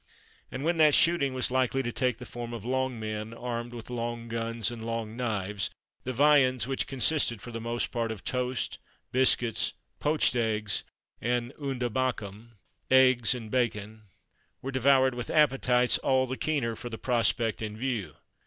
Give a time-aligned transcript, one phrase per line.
[0.51, 3.91] And when that shooting was likely to take the form of long men, armed with
[3.91, 5.69] long guns, and long knives,
[6.05, 8.79] the viands, which consisted for the most part of toast,
[9.11, 10.83] biscuits, poached eggs,
[11.21, 12.53] and unda bakum
[12.89, 14.05] (eggs and bacon),
[14.63, 18.15] were devoured with appetites all the keener for the prospect in view.